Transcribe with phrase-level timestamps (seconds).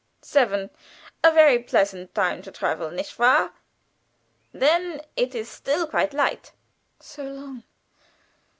[0.23, 0.71] "Seven:
[1.23, 3.53] a very pleasant time to travel, nicht wahr?
[4.51, 6.53] Then it is still quite light."
[6.99, 7.63] "So long!